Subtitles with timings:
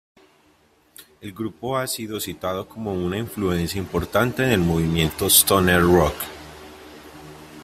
[1.21, 6.15] El grupo ha sido citado como una influencia importante en el movimiento stoner rock.